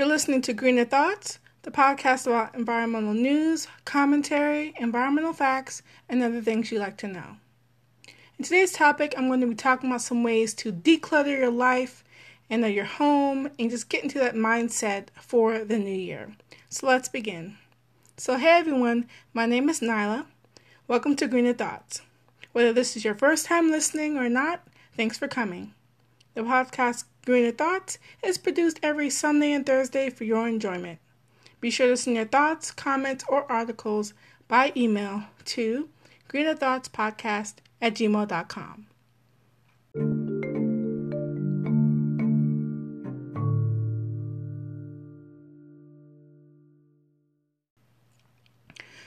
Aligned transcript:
You're 0.00 0.08
listening 0.08 0.40
to 0.42 0.54
Greener 0.54 0.86
Thoughts, 0.86 1.40
the 1.60 1.70
podcast 1.70 2.26
about 2.26 2.54
environmental 2.54 3.12
news, 3.12 3.68
commentary, 3.84 4.72
environmental 4.78 5.34
facts, 5.34 5.82
and 6.08 6.22
other 6.22 6.40
things 6.40 6.72
you 6.72 6.78
like 6.78 6.96
to 6.96 7.06
know. 7.06 7.36
In 8.38 8.44
today's 8.46 8.72
topic, 8.72 9.12
I'm 9.14 9.28
going 9.28 9.42
to 9.42 9.46
be 9.46 9.54
talking 9.54 9.90
about 9.90 10.00
some 10.00 10.22
ways 10.22 10.54
to 10.54 10.72
declutter 10.72 11.36
your 11.38 11.50
life 11.50 12.02
and 12.48 12.64
your 12.72 12.86
home 12.86 13.50
and 13.58 13.70
just 13.70 13.90
get 13.90 14.02
into 14.02 14.18
that 14.20 14.34
mindset 14.34 15.08
for 15.20 15.64
the 15.64 15.78
new 15.78 15.90
year. 15.90 16.34
So 16.70 16.86
let's 16.86 17.10
begin. 17.10 17.58
So, 18.16 18.38
hey 18.38 18.58
everyone, 18.58 19.06
my 19.34 19.44
name 19.44 19.68
is 19.68 19.80
Nyla. 19.80 20.24
Welcome 20.88 21.14
to 21.16 21.28
Greener 21.28 21.52
Thoughts. 21.52 22.00
Whether 22.52 22.72
this 22.72 22.96
is 22.96 23.04
your 23.04 23.14
first 23.14 23.44
time 23.44 23.70
listening 23.70 24.16
or 24.16 24.30
not, 24.30 24.66
thanks 24.96 25.18
for 25.18 25.28
coming. 25.28 25.74
The 26.32 26.40
podcast 26.40 27.04
Greener 27.30 27.52
Thoughts 27.52 27.96
is 28.24 28.38
produced 28.38 28.80
every 28.82 29.08
Sunday 29.08 29.52
and 29.52 29.64
Thursday 29.64 30.10
for 30.10 30.24
your 30.24 30.48
enjoyment. 30.48 30.98
Be 31.60 31.70
sure 31.70 31.86
to 31.86 31.96
send 31.96 32.16
your 32.16 32.24
thoughts, 32.24 32.72
comments, 32.72 33.24
or 33.28 33.50
articles 33.50 34.14
by 34.48 34.72
email 34.76 35.22
to 35.44 35.88
greenerthoughtspodcast 36.28 37.54
at 37.80 37.94
gmail.com. 37.94 38.86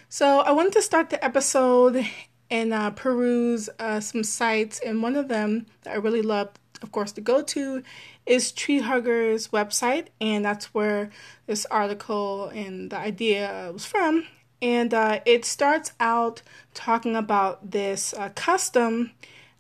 So, 0.08 0.40
I 0.40 0.52
wanted 0.54 0.72
to 0.74 0.82
start 0.82 1.10
the 1.10 1.22
episode 1.22 2.08
and 2.50 2.74
uh, 2.74 2.92
peruse 2.92 3.68
uh, 3.80 4.00
some 4.00 4.24
sites, 4.24 4.80
and 4.80 5.04
one 5.04 5.18
of 5.18 5.28
them 5.28 5.66
that 5.82 5.92
I 5.92 5.98
really 5.98 6.22
loved, 6.22 6.60
of 6.84 6.92
course, 6.92 7.12
to 7.14 7.22
go 7.22 7.42
to 7.42 7.84
is 8.26 8.52
Tree 8.52 8.80
Hugger's 8.80 9.48
website, 9.48 10.08
and 10.22 10.46
that's 10.46 10.74
where 10.74 11.10
this 11.48 11.66
article 11.68 12.50
and 12.50 12.92
the 12.92 12.98
idea 12.98 13.70
was 13.74 13.86
from. 13.86 14.26
And 14.62 14.94
uh, 14.94 15.20
it 15.26 15.44
starts 15.44 15.92
out 16.00 16.42
talking 16.74 17.16
about 17.16 17.72
this 17.72 18.14
uh, 18.14 18.30
custom 18.36 19.12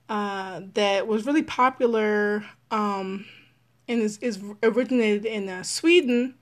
uh, 0.08 0.62
that 0.76 1.08
was 1.08 1.26
really 1.26 1.44
popular 1.44 2.46
um, 2.72 3.26
and 3.88 4.02
is, 4.02 4.18
is 4.20 4.40
originated 4.62 5.26
in 5.26 5.50
uh, 5.50 5.64
Sweden. 5.64 6.36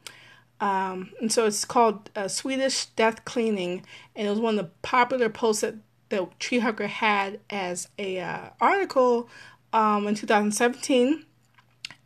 Um, 0.60 1.12
and 1.20 1.32
so 1.32 1.48
it's 1.48 1.66
called 1.66 2.12
uh, 2.16 2.28
Swedish 2.28 2.86
Death 2.86 3.26
Cleaning, 3.26 3.84
and 4.16 4.28
it 4.28 4.30
was 4.30 4.40
one 4.40 4.60
of 4.60 4.66
the 4.66 4.72
popular 4.84 5.28
posts 5.28 5.62
that, 5.62 5.76
that 6.10 6.40
Tree 6.40 6.60
Hugger 6.60 6.86
had 6.86 7.40
as 7.50 7.90
a 7.98 8.20
uh, 8.20 8.50
article 8.60 9.28
um, 9.74 10.08
in 10.08 10.16
2017. 10.16 11.26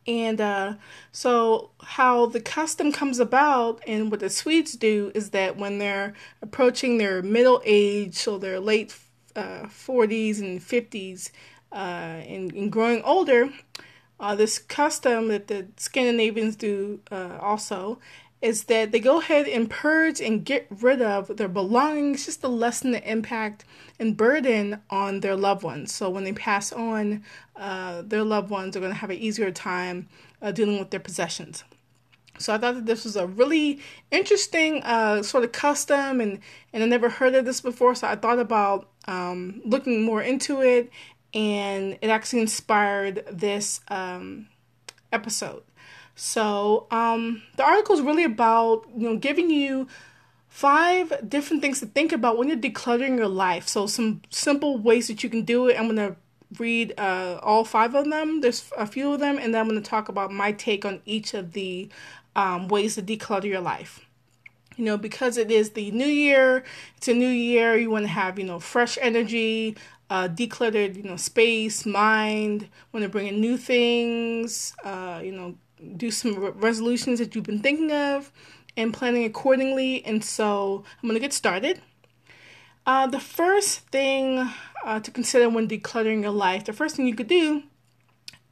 And 0.07 0.39
uh, 0.39 0.75
so, 1.11 1.71
how 1.81 2.27
the 2.27 2.39
custom 2.39 2.91
comes 2.91 3.19
about 3.19 3.81
and 3.87 4.11
what 4.11 4.19
the 4.19 4.29
Swedes 4.29 4.73
do 4.73 5.11
is 5.15 5.31
that 5.31 5.57
when 5.57 5.79
they're 5.79 6.13
approaching 6.43 6.97
their 6.97 7.23
middle 7.23 7.61
age, 7.65 8.13
so 8.13 8.37
their 8.37 8.59
late 8.59 8.95
uh, 9.35 9.63
40s 9.63 10.39
and 10.39 10.61
50s, 10.61 11.31
uh, 11.71 11.75
and, 11.75 12.53
and, 12.53 12.71
growing 12.71 13.01
older, 13.01 13.49
uh, 14.19 14.35
this 14.35 14.59
custom 14.59 15.27
that 15.29 15.47
the 15.47 15.67
Scandinavians 15.77 16.55
do 16.55 16.99
uh, 17.11 17.39
also 17.41 17.99
is 18.45 18.65
that 18.65 18.91
they 18.91 18.99
go 18.99 19.19
ahead 19.19 19.47
and 19.47 19.71
purge 19.71 20.21
and 20.21 20.45
get 20.45 20.67
rid 20.69 21.01
of 21.01 21.35
their 21.35 21.47
belongings 21.47 22.27
just 22.27 22.41
to 22.41 22.47
lessen 22.47 22.91
the 22.91 23.11
impact 23.11 23.65
and 23.99 24.15
burden 24.15 24.79
on 24.91 25.21
their 25.21 25.35
loved 25.35 25.63
ones. 25.63 25.91
So 25.91 26.11
when 26.11 26.25
they 26.25 26.33
pass 26.33 26.71
on, 26.71 27.23
uh, 27.55 28.03
their 28.03 28.23
loved 28.23 28.51
ones 28.51 28.77
are 28.77 28.79
going 28.79 28.91
to 28.91 28.99
have 28.99 29.09
an 29.09 29.17
easier 29.17 29.49
time 29.49 30.07
uh, 30.43 30.51
dealing 30.51 30.77
with 30.77 30.91
their 30.91 30.99
possessions. 30.99 31.63
So 32.37 32.53
I 32.53 32.59
thought 32.59 32.75
that 32.75 32.85
this 32.85 33.03
was 33.03 33.15
a 33.15 33.25
really 33.25 33.79
interesting 34.11 34.83
uh, 34.83 35.23
sort 35.23 35.43
of 35.43 35.51
custom, 35.51 36.21
and 36.21 36.39
and 36.71 36.83
I 36.83 36.85
never 36.85 37.09
heard 37.09 37.33
of 37.33 37.45
this 37.45 37.61
before. 37.61 37.95
So 37.95 38.07
I 38.07 38.15
thought 38.15 38.39
about 38.39 38.89
um, 39.07 39.61
looking 39.65 40.03
more 40.03 40.21
into 40.21 40.61
it, 40.61 40.91
and 41.33 41.97
it 41.99 42.09
actually 42.09 42.41
inspired 42.41 43.25
this 43.31 43.79
um, 43.87 44.49
episode. 45.11 45.63
So 46.15 46.87
um, 46.91 47.43
the 47.57 47.63
article 47.63 47.95
is 47.95 48.01
really 48.01 48.23
about 48.23 48.85
you 48.95 49.09
know 49.09 49.17
giving 49.17 49.49
you 49.49 49.87
five 50.47 51.29
different 51.29 51.61
things 51.61 51.81
to 51.81 51.85
think 51.85 52.13
about 52.13 52.37
when 52.37 52.47
you're 52.47 52.57
decluttering 52.57 53.17
your 53.17 53.27
life. 53.27 53.67
So 53.67 53.87
some 53.87 54.21
simple 54.29 54.77
ways 54.77 55.07
that 55.07 55.23
you 55.23 55.29
can 55.29 55.43
do 55.43 55.67
it. 55.67 55.77
I'm 55.77 55.87
gonna 55.87 56.15
read 56.57 56.93
uh, 56.97 57.39
all 57.43 57.65
five 57.65 57.93
of 57.93 58.09
them. 58.09 58.39
There's 58.39 58.71
a 58.77 58.87
few 58.87 59.13
of 59.13 59.19
them, 59.19 59.37
and 59.37 59.53
then 59.53 59.61
I'm 59.61 59.67
gonna 59.67 59.81
talk 59.81 60.07
about 60.07 60.31
my 60.31 60.53
take 60.53 60.85
on 60.85 61.01
each 61.05 61.33
of 61.33 61.51
the 61.51 61.89
um, 62.35 62.69
ways 62.69 62.95
to 62.95 63.01
declutter 63.01 63.45
your 63.45 63.61
life. 63.61 63.99
You 64.77 64.85
know, 64.85 64.97
because 64.97 65.37
it 65.37 65.51
is 65.51 65.71
the 65.71 65.91
new 65.91 66.05
year, 66.05 66.63
it's 66.97 67.07
a 67.07 67.13
new 67.13 67.29
year, 67.29 67.77
you 67.77 67.89
want 67.89 68.03
to 68.03 68.09
have, 68.09 68.37
you 68.37 68.45
know, 68.45 68.59
fresh 68.59 68.97
energy, 69.01 69.77
uh, 70.09 70.27
decluttered, 70.27 70.97
you 70.97 71.03
know, 71.03 71.15
space, 71.15 71.85
mind, 71.85 72.67
want 72.91 73.03
to 73.03 73.09
bring 73.09 73.27
in 73.27 73.39
new 73.39 73.55
things, 73.55 74.75
uh, 74.83 75.21
you 75.23 75.31
know, 75.31 75.55
do 75.97 76.11
some 76.11 76.35
re- 76.35 76.51
resolutions 76.51 77.19
that 77.19 77.35
you've 77.35 77.45
been 77.45 77.59
thinking 77.59 77.91
of 77.91 78.31
and 78.77 78.93
planning 78.93 79.25
accordingly. 79.25 80.05
And 80.05 80.23
so 80.23 80.83
I'm 81.01 81.09
going 81.09 81.15
to 81.15 81.19
get 81.19 81.33
started. 81.33 81.81
Uh, 82.85 83.07
the 83.07 83.19
first 83.19 83.79
thing 83.89 84.49
uh, 84.83 84.99
to 84.99 85.11
consider 85.11 85.49
when 85.49 85.67
decluttering 85.67 86.21
your 86.21 86.31
life, 86.31 86.65
the 86.65 86.73
first 86.73 86.95
thing 86.95 87.07
you 87.07 87.15
could 87.15 87.27
do 87.27 87.63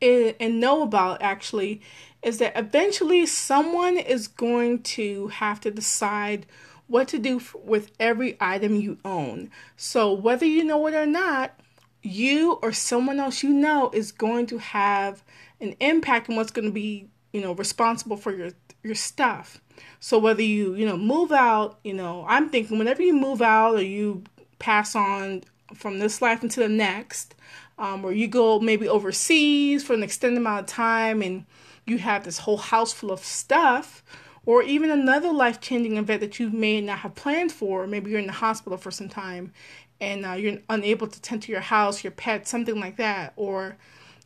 is, 0.01 0.33
and 0.39 0.59
know 0.59 0.81
about 0.81 1.21
actually 1.21 1.81
is 2.23 2.39
that 2.39 2.57
eventually 2.57 3.25
someone 3.25 3.97
is 3.97 4.27
going 4.27 4.81
to 4.81 5.27
have 5.27 5.59
to 5.61 5.69
decide 5.69 6.45
what 6.87 7.07
to 7.09 7.19
do 7.19 7.37
f- 7.37 7.55
with 7.63 7.91
every 7.99 8.37
item 8.39 8.75
you 8.75 8.97
own. 9.05 9.51
So 9.75 10.11
whether 10.11 10.45
you 10.45 10.63
know 10.63 10.87
it 10.87 10.93
or 10.93 11.05
not, 11.05 11.59
you 12.01 12.53
or 12.61 12.71
someone 12.71 13.19
else 13.19 13.43
you 13.43 13.49
know 13.49 13.89
is 13.93 14.11
going 14.11 14.45
to 14.47 14.57
have 14.57 15.23
an 15.61 15.75
impact 15.79 16.29
on 16.29 16.35
what's 16.35 16.51
going 16.51 16.65
to 16.65 16.71
be 16.71 17.07
you 17.33 17.41
know 17.41 17.53
responsible 17.53 18.15
for 18.15 18.33
your 18.33 18.51
your 18.83 18.95
stuff. 18.95 19.59
So 19.99 20.17
whether 20.17 20.41
you 20.41 20.75
you 20.75 20.85
know 20.85 20.97
move 20.97 21.31
out 21.31 21.79
you 21.83 21.93
know 21.93 22.25
i'm 22.27 22.49
thinking 22.49 22.77
whenever 22.77 23.01
you 23.01 23.13
move 23.13 23.41
out 23.41 23.75
or 23.75 23.81
you 23.81 24.23
pass 24.59 24.95
on 24.95 25.43
from 25.73 25.99
this 25.99 26.21
life 26.21 26.43
into 26.43 26.59
the 26.59 26.69
next 26.69 27.35
um, 27.77 28.05
or 28.05 28.11
you 28.11 28.27
go 28.27 28.59
maybe 28.59 28.87
overseas 28.87 29.83
for 29.83 29.93
an 29.93 30.03
extended 30.03 30.37
amount 30.37 30.61
of 30.61 30.65
time 30.67 31.21
and 31.21 31.45
you 31.85 31.97
have 31.97 32.23
this 32.23 32.39
whole 32.39 32.57
house 32.57 32.93
full 32.93 33.11
of 33.11 33.19
stuff 33.19 34.03
or 34.45 34.61
even 34.61 34.91
another 34.91 35.31
life-changing 35.31 35.97
event 35.97 36.19
that 36.19 36.39
you 36.39 36.49
may 36.49 36.81
not 36.81 36.99
have 36.99 37.15
planned 37.15 37.51
for 37.51 37.87
maybe 37.87 38.11
you're 38.11 38.19
in 38.19 38.27
the 38.27 38.33
hospital 38.33 38.77
for 38.77 38.91
some 38.91 39.09
time 39.09 39.51
and 39.99 40.25
uh, 40.25 40.33
you're 40.33 40.59
unable 40.69 41.07
to 41.07 41.21
tend 41.21 41.41
to 41.41 41.51
your 41.51 41.61
house 41.61 42.03
your 42.03 42.11
pet 42.11 42.47
something 42.47 42.79
like 42.79 42.97
that 42.97 43.33
or 43.35 43.75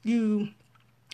you 0.04 0.50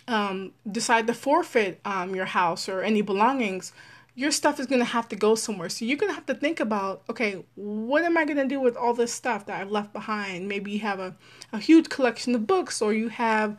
um, 0.08 0.52
decide 0.70 1.06
to 1.06 1.14
forfeit 1.14 1.80
um, 1.84 2.14
your 2.14 2.26
house 2.26 2.68
or 2.68 2.82
any 2.82 3.02
belongings, 3.02 3.72
your 4.14 4.30
stuff 4.30 4.60
is 4.60 4.66
going 4.66 4.80
to 4.80 4.84
have 4.84 5.08
to 5.08 5.16
go 5.16 5.34
somewhere. 5.34 5.68
So 5.68 5.84
you're 5.84 5.96
going 5.96 6.10
to 6.10 6.14
have 6.14 6.26
to 6.26 6.34
think 6.34 6.60
about, 6.60 7.02
okay, 7.10 7.44
what 7.56 8.04
am 8.04 8.16
I 8.16 8.24
going 8.24 8.36
to 8.36 8.46
do 8.46 8.60
with 8.60 8.76
all 8.76 8.94
this 8.94 9.12
stuff 9.12 9.46
that 9.46 9.60
I've 9.60 9.70
left 9.70 9.92
behind? 9.92 10.48
Maybe 10.48 10.70
you 10.70 10.80
have 10.80 11.00
a, 11.00 11.16
a 11.52 11.58
huge 11.58 11.88
collection 11.88 12.34
of 12.34 12.46
books 12.46 12.80
or 12.80 12.92
you 12.92 13.08
have 13.08 13.58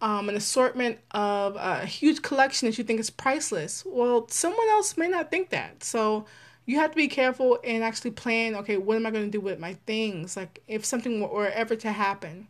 um, 0.00 0.28
an 0.28 0.36
assortment 0.36 0.98
of 1.10 1.56
uh, 1.56 1.80
a 1.82 1.86
huge 1.86 2.22
collection 2.22 2.68
that 2.68 2.78
you 2.78 2.84
think 2.84 3.00
is 3.00 3.10
priceless. 3.10 3.82
Well, 3.84 4.28
someone 4.28 4.68
else 4.68 4.96
may 4.96 5.08
not 5.08 5.30
think 5.30 5.50
that. 5.50 5.82
So 5.82 6.26
you 6.66 6.78
have 6.78 6.90
to 6.90 6.96
be 6.96 7.08
careful 7.08 7.58
and 7.64 7.82
actually 7.82 8.12
plan, 8.12 8.54
okay, 8.56 8.76
what 8.76 8.96
am 8.96 9.06
I 9.06 9.10
going 9.10 9.24
to 9.24 9.30
do 9.30 9.40
with 9.40 9.58
my 9.58 9.74
things? 9.86 10.36
Like 10.36 10.62
if 10.68 10.84
something 10.84 11.20
were 11.20 11.48
ever 11.48 11.74
to 11.76 11.90
happen. 11.90 12.46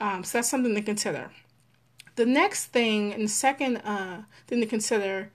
Um, 0.00 0.24
so 0.24 0.38
that's 0.38 0.48
something 0.48 0.74
to 0.74 0.82
consider. 0.82 1.30
The 2.16 2.26
next 2.26 2.66
thing 2.66 3.12
and 3.12 3.30
second 3.30 3.76
uh, 3.78 4.22
thing 4.46 4.60
to 4.60 4.66
consider 4.66 5.30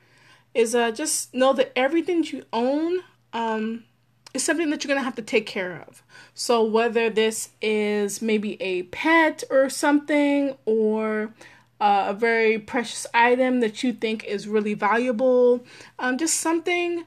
is 0.54 0.76
uh, 0.76 0.92
just 0.92 1.34
know 1.34 1.54
that 1.54 1.72
everything 1.76 2.24
you 2.24 2.44
own 2.52 3.00
um, 3.34 3.86
is 4.34 4.44
something 4.44 4.70
that 4.70 4.84
you're 4.84 4.90
going 4.90 5.00
to 5.00 5.06
have 5.06 5.16
to 5.16 5.22
take 5.22 5.46
care 5.46 5.86
of. 5.88 6.04
So, 6.34 6.64
whether 6.64 7.10
this 7.10 7.50
is 7.62 8.22
maybe 8.22 8.62
a 8.62 8.84
pet 8.84 9.44
or 9.50 9.70
something, 9.70 10.56
or 10.66 11.34
uh, 11.80 12.06
a 12.10 12.14
very 12.14 12.60
precious 12.60 13.06
item 13.14 13.60
that 13.60 13.84
you 13.84 13.94
think 13.94 14.24
is 14.24 14.48
really 14.48 14.74
valuable, 14.74 15.66
um, 16.00 16.18
just 16.18 16.38
something 16.38 17.06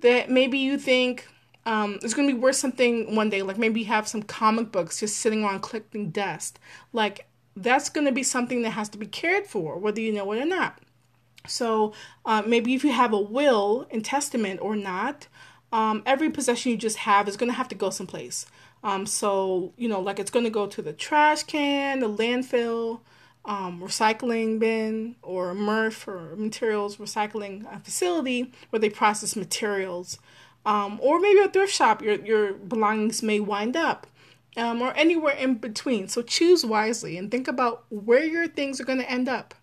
that 0.00 0.30
maybe 0.30 0.58
you 0.58 0.78
think 0.78 1.26
um, 1.66 1.98
is 2.02 2.14
going 2.14 2.28
to 2.28 2.34
be 2.34 2.40
worth 2.40 2.56
something 2.56 3.14
one 3.14 3.30
day. 3.30 3.42
Like 3.42 3.58
maybe 3.58 3.80
you 3.80 3.86
have 3.86 4.08
some 4.08 4.22
comic 4.22 4.72
books 4.72 5.00
just 5.00 5.16
sitting 5.18 5.44
around 5.44 5.62
collecting 5.62 6.10
dust. 6.10 6.58
Like 6.92 7.26
that's 7.56 7.88
going 7.88 8.06
to 8.06 8.12
be 8.12 8.22
something 8.22 8.62
that 8.62 8.70
has 8.70 8.88
to 8.90 8.98
be 8.98 9.06
cared 9.06 9.46
for, 9.46 9.78
whether 9.78 10.00
you 10.00 10.12
know 10.12 10.30
it 10.32 10.40
or 10.40 10.46
not. 10.46 10.78
So 11.46 11.94
uh, 12.24 12.42
maybe 12.46 12.74
if 12.74 12.84
you 12.84 12.92
have 12.92 13.12
a 13.12 13.20
will 13.20 13.86
and 13.90 14.04
testament 14.04 14.60
or 14.62 14.76
not, 14.76 15.26
um, 15.72 16.02
every 16.04 16.30
possession 16.30 16.72
you 16.72 16.78
just 16.78 16.98
have 16.98 17.28
is 17.28 17.36
going 17.36 17.50
to 17.50 17.56
have 17.56 17.68
to 17.68 17.74
go 17.74 17.90
someplace. 17.90 18.46
Um, 18.82 19.06
so 19.06 19.72
you 19.76 19.88
know, 19.88 20.00
like 20.00 20.18
it's 20.18 20.30
going 20.30 20.44
to 20.44 20.50
go 20.50 20.66
to 20.66 20.82
the 20.82 20.92
trash 20.92 21.44
can, 21.44 22.00
the 22.00 22.08
landfill, 22.08 23.00
um, 23.44 23.80
recycling 23.80 24.58
bin 24.58 25.16
or 25.22 25.54
MRF 25.54 26.08
or 26.08 26.36
materials 26.36 26.96
recycling 26.96 27.82
facility 27.82 28.52
where 28.70 28.80
they 28.80 28.90
process 28.90 29.36
materials. 29.36 30.18
Um, 30.66 30.98
or 31.02 31.18
maybe 31.20 31.40
a 31.40 31.48
thrift 31.48 31.72
shop, 31.72 32.02
your, 32.02 32.22
your 32.22 32.52
belongings 32.52 33.22
may 33.22 33.40
wind 33.40 33.76
up, 33.76 34.06
um, 34.56 34.82
or 34.82 34.92
anywhere 34.96 35.34
in 35.34 35.54
between. 35.54 36.08
So 36.08 36.22
choose 36.22 36.64
wisely 36.64 37.16
and 37.16 37.30
think 37.30 37.48
about 37.48 37.84
where 37.90 38.24
your 38.24 38.48
things 38.48 38.80
are 38.80 38.84
going 38.84 38.98
to 38.98 39.10
end 39.10 39.28
up. 39.28 39.54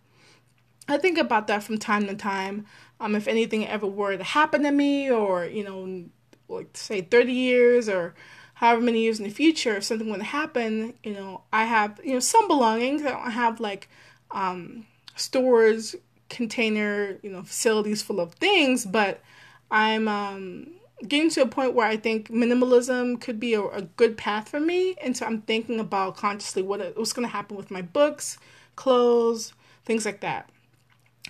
I 0.88 0.98
think 0.98 1.18
about 1.18 1.48
that 1.48 1.64
from 1.64 1.78
time 1.78 2.08
to 2.08 2.16
time. 2.16 2.66
Um, 3.00 3.16
if 3.16 3.28
anything 3.28 3.68
ever 3.68 3.86
were 3.86 4.18
to 4.18 4.24
happen 4.24 4.64
to 4.64 4.72
me, 4.72 5.12
or 5.12 5.46
you 5.46 5.64
know, 5.64 6.06
like 6.48 6.70
say 6.76 7.02
30 7.02 7.32
years 7.32 7.90
or 7.90 8.16
however 8.56 8.82
many 8.82 9.02
years 9.02 9.20
in 9.20 9.26
the 9.26 9.32
future, 9.32 9.78
if 9.78 9.84
something 9.84 10.10
were 10.10 10.18
to 10.18 10.24
happen, 10.24 10.94
you 11.04 11.14
know, 11.14 11.44
I 11.52 11.66
have, 11.66 12.00
you 12.04 12.14
know, 12.14 12.20
some 12.20 12.48
belongings. 12.48 13.04
I 13.04 13.12
don't 13.12 13.32
have 13.32 13.60
like 13.60 13.90
um, 14.32 14.86
stores, 15.16 15.96
container, 16.30 17.18
you 17.22 17.30
know, 17.30 17.44
facilities 17.44 18.02
full 18.02 18.20
of 18.20 18.34
things, 18.36 18.86
but 18.86 19.22
I'm 19.70 20.08
um, 20.08 20.68
getting 21.06 21.30
to 21.32 21.42
a 21.42 21.48
point 21.48 21.74
where 21.74 21.88
I 21.88 21.98
think 21.98 22.30
minimalism 22.30 23.20
could 23.20 23.40
be 23.40 23.54
a, 23.54 23.64
a 23.68 23.82
good 23.84 24.18
path 24.18 24.50
for 24.50 24.60
me. 24.60 24.96
And 25.02 25.16
so 25.16 25.26
I'm 25.26 25.42
thinking 25.42 25.80
about 25.80 26.18
consciously 26.18 26.62
what 26.62 26.98
what's 26.98 27.14
going 27.14 27.28
to 27.28 27.32
happen 27.32 27.58
with 27.58 27.70
my 27.70 27.82
books, 27.82 28.38
clothes, 28.76 29.54
things 29.86 30.06
like 30.06 30.22
that. 30.22 30.50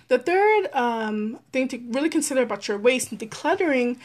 The 0.08 0.18
third 0.18 0.68
um, 0.72 1.38
thing 1.52 1.68
to 1.68 1.78
really 1.90 2.08
consider 2.08 2.42
about 2.42 2.66
your 2.66 2.78
waste 2.78 3.10
and 3.10 3.20
decluttering 3.20 3.98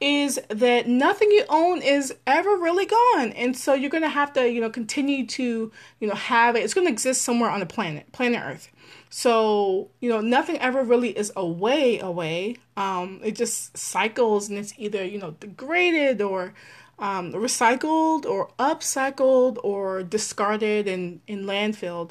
is 0.00 0.38
that 0.48 0.86
nothing 0.86 1.30
you 1.30 1.44
own 1.48 1.82
is 1.82 2.14
ever 2.26 2.56
really 2.56 2.86
gone. 2.86 3.32
And 3.32 3.56
so 3.56 3.74
you're 3.74 3.90
going 3.90 4.04
to 4.04 4.08
have 4.08 4.32
to 4.34 4.48
you 4.48 4.60
know 4.60 4.70
continue 4.70 5.26
to 5.26 5.72
you 6.00 6.08
know 6.08 6.14
have 6.14 6.56
it. 6.56 6.60
It's 6.60 6.74
going 6.74 6.86
to 6.86 6.92
exist 6.92 7.22
somewhere 7.22 7.50
on 7.50 7.60
the 7.60 7.66
planet 7.66 8.10
planet 8.12 8.40
earth. 8.44 8.68
So 9.10 9.90
you 10.00 10.08
know 10.08 10.20
nothing 10.20 10.58
ever 10.58 10.82
really 10.82 11.10
is 11.10 11.32
away 11.36 11.98
away. 11.98 12.56
Um 12.76 13.20
it 13.24 13.34
just 13.36 13.76
cycles 13.76 14.48
and 14.48 14.58
it's 14.58 14.72
either 14.78 15.04
you 15.04 15.18
know 15.18 15.32
degraded 15.32 16.22
or 16.22 16.54
um, 16.98 17.32
recycled 17.32 18.26
or 18.26 18.50
upcycled 18.58 19.58
or 19.62 20.02
discarded 20.02 20.88
and 20.88 21.20
in 21.26 21.44
landfilled. 21.44 22.10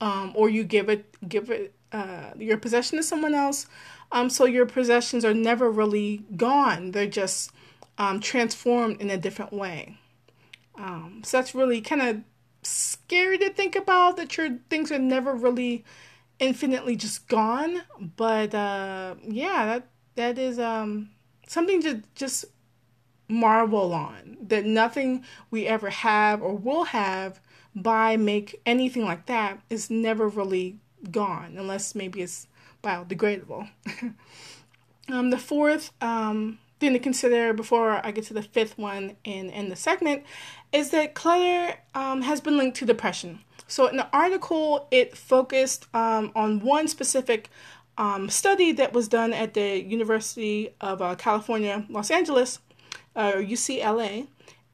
Um, 0.00 0.32
or 0.34 0.50
you 0.50 0.64
give 0.64 0.88
it 0.88 1.06
give 1.28 1.50
it 1.50 1.72
uh, 1.92 2.32
your 2.36 2.58
possession 2.58 2.98
to 2.98 3.02
someone 3.02 3.34
else 3.34 3.66
um, 4.14 4.30
so 4.30 4.44
your 4.44 4.64
possessions 4.64 5.24
are 5.24 5.34
never 5.34 5.68
really 5.68 6.22
gone, 6.36 6.92
they're 6.92 7.06
just 7.06 7.50
um, 7.98 8.20
transformed 8.20 9.00
in 9.00 9.10
a 9.10 9.18
different 9.18 9.52
way. 9.52 9.98
Um, 10.76 11.22
so 11.24 11.36
that's 11.36 11.52
really 11.54 11.80
kind 11.80 12.00
of 12.00 12.20
scary 12.62 13.38
to 13.38 13.50
think 13.50 13.74
about 13.74 14.16
that 14.16 14.36
your 14.36 14.58
things 14.70 14.92
are 14.92 15.00
never 15.00 15.34
really 15.34 15.84
infinitely 16.38 16.94
just 16.94 17.26
gone. 17.26 17.82
But 18.16 18.54
uh, 18.54 19.16
yeah, 19.26 19.66
that 19.66 19.88
that 20.14 20.38
is 20.38 20.60
um, 20.60 21.10
something 21.48 21.82
to 21.82 22.02
just 22.14 22.44
marvel 23.28 23.92
on 23.92 24.36
that 24.42 24.64
nothing 24.64 25.24
we 25.50 25.66
ever 25.66 25.90
have 25.90 26.40
or 26.40 26.54
will 26.54 26.84
have 26.84 27.40
by 27.74 28.16
make 28.16 28.60
anything 28.64 29.04
like 29.04 29.26
that 29.26 29.58
is 29.70 29.90
never 29.90 30.28
really 30.28 30.78
gone 31.10 31.56
unless 31.58 31.94
maybe 31.94 32.22
it's 32.22 32.46
biodegradable. 32.84 33.68
um, 35.08 35.30
the 35.30 35.38
fourth 35.38 35.92
um, 36.00 36.58
thing 36.78 36.92
to 36.92 36.98
consider 36.98 37.52
before 37.52 38.04
I 38.04 38.10
get 38.10 38.24
to 38.24 38.34
the 38.34 38.42
fifth 38.42 38.78
one 38.78 39.16
in, 39.24 39.50
in 39.50 39.68
the 39.70 39.76
segment 39.76 40.24
is 40.72 40.90
that 40.90 41.14
clutter 41.14 41.78
um, 41.94 42.22
has 42.22 42.40
been 42.40 42.56
linked 42.56 42.76
to 42.78 42.84
depression. 42.86 43.40
So, 43.66 43.86
in 43.86 43.96
the 43.96 44.08
article, 44.12 44.86
it 44.90 45.16
focused 45.16 45.86
um, 45.94 46.32
on 46.36 46.60
one 46.60 46.86
specific 46.86 47.48
um, 47.96 48.28
study 48.28 48.72
that 48.72 48.92
was 48.92 49.08
done 49.08 49.32
at 49.32 49.54
the 49.54 49.82
University 49.82 50.74
of 50.80 51.00
uh, 51.00 51.14
California, 51.14 51.86
Los 51.88 52.10
Angeles, 52.10 52.58
uh, 53.16 53.32
or 53.36 53.42
UCLA, 53.42 54.26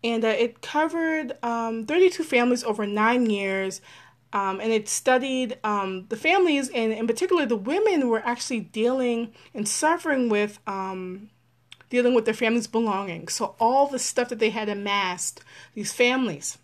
and 0.02 0.24
uh, 0.24 0.28
it 0.28 0.62
covered 0.62 1.36
um, 1.42 1.86
32 1.86 2.24
families 2.24 2.64
over 2.64 2.86
nine 2.86 3.28
years 3.28 3.80
um, 4.32 4.60
and 4.60 4.72
it 4.72 4.88
studied 4.88 5.58
um, 5.64 6.06
the 6.08 6.16
families, 6.16 6.68
and 6.68 6.92
in 6.92 7.06
particular, 7.06 7.46
the 7.46 7.56
women 7.56 8.08
were 8.08 8.22
actually 8.24 8.60
dealing 8.60 9.32
and 9.54 9.66
suffering 9.66 10.28
with 10.28 10.60
um, 10.66 11.30
dealing 11.88 12.14
with 12.14 12.24
their 12.24 12.34
families' 12.34 12.68
belongings. 12.68 13.34
So 13.34 13.56
all 13.58 13.88
the 13.88 13.98
stuff 13.98 14.28
that 14.28 14.38
they 14.38 14.50
had 14.50 14.68
amassed, 14.68 15.42
these 15.74 15.92
families. 15.92 16.58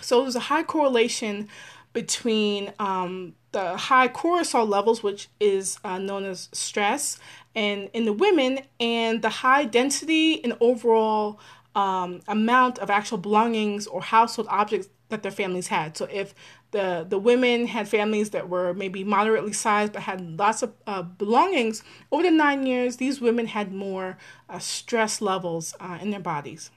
So 0.00 0.22
there's 0.22 0.36
a 0.36 0.40
high 0.40 0.64
correlation 0.64 1.48
between 1.92 2.72
um, 2.78 3.34
the 3.52 3.76
high 3.76 4.08
cortisol 4.08 4.68
levels, 4.68 5.02
which 5.02 5.28
is 5.38 5.78
uh, 5.84 5.98
known 5.98 6.24
as 6.24 6.48
stress, 6.52 7.18
and 7.54 7.88
in 7.92 8.04
the 8.04 8.12
women, 8.12 8.60
and 8.80 9.22
the 9.22 9.30
high 9.30 9.64
density 9.64 10.42
and 10.42 10.56
overall 10.60 11.38
um, 11.76 12.20
amount 12.26 12.80
of 12.80 12.90
actual 12.90 13.18
belongings 13.18 13.86
or 13.86 14.02
household 14.02 14.48
objects 14.50 14.88
that 15.08 15.22
their 15.22 15.32
families 15.32 15.68
had. 15.68 15.96
So 15.96 16.08
if 16.10 16.34
the 16.76 17.06
the 17.08 17.18
women 17.18 17.66
had 17.66 17.88
families 17.88 18.30
that 18.30 18.48
were 18.48 18.74
maybe 18.74 19.02
moderately 19.02 19.52
sized 19.52 19.94
but 19.94 20.02
had 20.02 20.38
lots 20.38 20.62
of 20.62 20.74
uh, 20.86 21.02
belongings, 21.02 21.82
over 22.12 22.22
the 22.22 22.30
nine 22.30 22.66
years, 22.66 22.96
these 22.96 23.20
women 23.20 23.46
had 23.46 23.72
more 23.72 24.18
uh, 24.50 24.58
stress 24.58 25.22
levels 25.22 25.74
uh, 25.80 25.98
in 26.02 26.10
their 26.10 26.20
bodies. 26.20 26.70